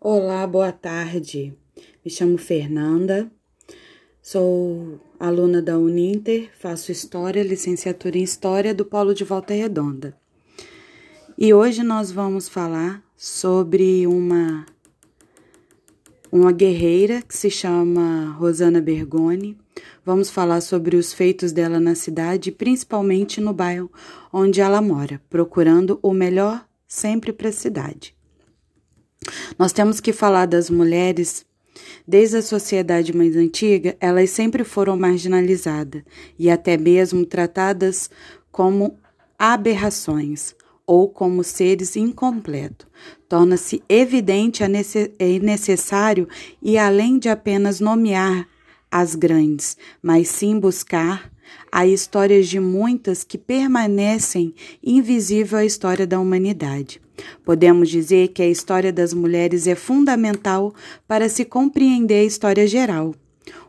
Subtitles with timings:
[0.00, 1.52] Olá, boa tarde.
[2.04, 3.28] Me chamo Fernanda,
[4.22, 10.16] sou aluna da Uninter, faço História, licenciatura em História do Polo de Volta Redonda.
[11.36, 14.64] E hoje nós vamos falar sobre uma
[16.30, 19.58] uma guerreira que se chama Rosana Bergoni.
[20.04, 23.90] Vamos falar sobre os feitos dela na cidade, principalmente no bairro
[24.32, 28.16] onde ela mora, procurando o melhor sempre para a cidade.
[29.58, 31.46] Nós temos que falar das mulheres.
[32.06, 36.02] Desde a sociedade mais antiga, elas sempre foram marginalizadas
[36.38, 38.10] e até mesmo tratadas
[38.50, 38.98] como
[39.38, 40.54] aberrações
[40.86, 42.86] ou como seres incompletos.
[43.28, 46.26] Torna-se evidente a é necessário
[46.62, 48.48] e além de apenas nomear
[48.90, 51.30] as grandes, mas sim buscar
[51.70, 57.00] Há histórias de muitas que permanecem invisível à história da humanidade.
[57.44, 60.74] Podemos dizer que a história das mulheres é fundamental
[61.06, 63.14] para se compreender a história geral,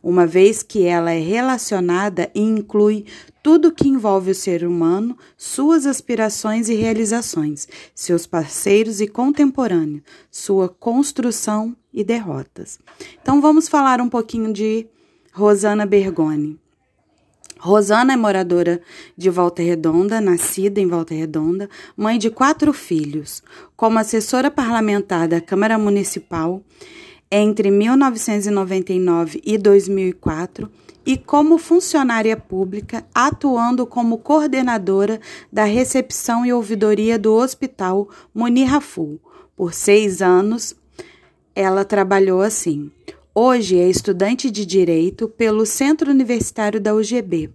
[0.03, 3.05] uma vez que ela é relacionada e inclui
[3.42, 10.70] tudo que envolve o ser humano, suas aspirações e realizações, seus parceiros e contemporâneos, sua
[10.70, 12.80] construção e derrotas.
[13.22, 14.88] Então vamos falar um pouquinho de
[15.31, 16.59] Rosana Bergoni.
[17.59, 18.81] Rosana é moradora
[19.17, 23.43] de Volta Redonda, nascida em Volta Redonda, mãe de quatro filhos.
[23.75, 26.63] Como assessora parlamentar da Câmara Municipal
[27.30, 30.71] entre 1999 e 2004
[31.05, 35.19] e como funcionária pública, atuando como coordenadora
[35.52, 39.19] da recepção e ouvidoria do Hospital Munir Raful.
[39.55, 40.73] Por seis anos,
[41.53, 42.89] ela trabalhou assim.
[43.42, 47.50] Hoje é estudante de Direito pelo Centro Universitário da UGB.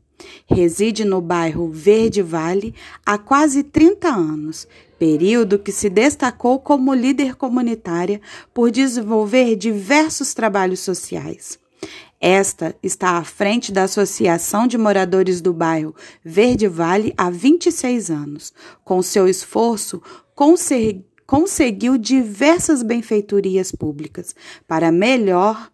[0.46, 4.66] Reside no bairro Verde Vale há quase 30 anos,
[4.98, 8.18] período que se destacou como líder comunitária
[8.54, 11.58] por desenvolver diversos trabalhos sociais.
[12.18, 15.94] Esta está à frente da Associação de Moradores do Bairro
[16.24, 18.54] Verde Vale há 26 anos.
[18.82, 20.00] Com seu esforço,
[21.26, 24.34] conseguiu diversas benfeitorias públicas
[24.66, 25.73] para melhor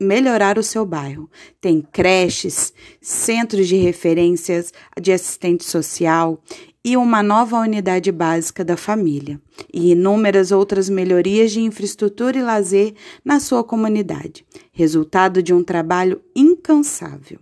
[0.00, 1.30] melhorar o seu bairro.
[1.60, 6.42] Tem creches, centros de referências de assistente social
[6.84, 9.40] e uma nova unidade básica da família,
[9.72, 12.94] e inúmeras outras melhorias de infraestrutura e lazer
[13.24, 17.40] na sua comunidade, resultado de um trabalho incansável.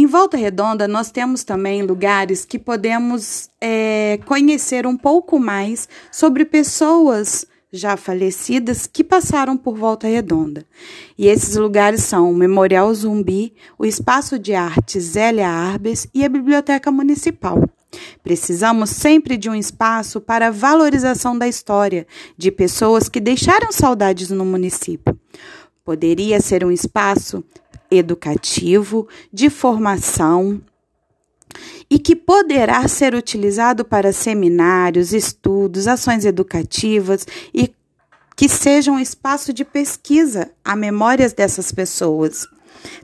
[0.00, 6.44] Em Volta Redonda, nós temos também lugares que podemos é, conhecer um pouco mais sobre
[6.44, 10.64] pessoas já falecidas que passaram por Volta Redonda.
[11.16, 16.28] E esses lugares são o Memorial Zumbi, o Espaço de Arte Zélia Arbes e a
[16.28, 17.62] Biblioteca Municipal.
[18.22, 24.30] Precisamos sempre de um espaço para a valorização da história de pessoas que deixaram saudades
[24.30, 25.18] no município.
[25.84, 27.42] Poderia ser um espaço
[27.90, 30.60] educativo, de formação,
[31.90, 37.72] e que poderá ser utilizado para seminários, estudos, ações educativas e
[38.36, 42.46] que seja um espaço de pesquisa a memórias dessas pessoas.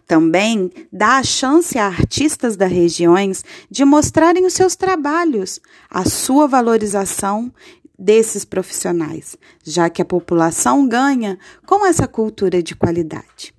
[0.07, 6.47] Também dá a chance a artistas das regiões de mostrarem os seus trabalhos, a sua
[6.47, 7.53] valorização
[7.99, 13.54] desses profissionais, já que a população ganha com essa cultura de qualidade.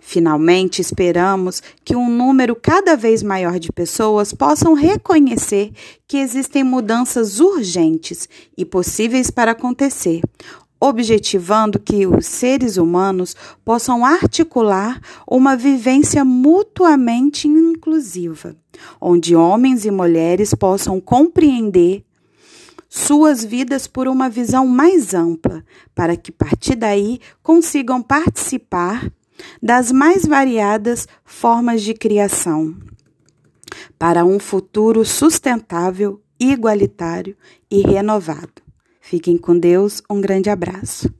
[0.00, 5.72] Finalmente, esperamos que um número cada vez maior de pessoas possam reconhecer
[6.06, 10.20] que existem mudanças urgentes e possíveis para acontecer,
[10.78, 13.34] objetivando que os seres humanos
[13.64, 18.54] possam articular uma vivência mutuamente inclusiva,
[19.00, 22.04] onde homens e mulheres possam compreender
[22.88, 25.64] suas vidas por uma visão mais ampla,
[25.94, 29.10] para que, a partir daí, consigam participar
[29.62, 32.74] das mais variadas formas de criação,
[33.98, 37.36] para um futuro sustentável, igualitário
[37.70, 38.62] e renovado.
[39.00, 41.12] Fiquem com Deus, um grande abraço.